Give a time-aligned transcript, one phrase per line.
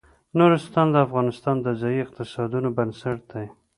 [0.39, 3.45] نورستان د افغانستان د ځایي اقتصادونو بنسټ دی.